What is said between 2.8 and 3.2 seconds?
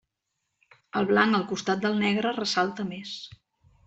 més.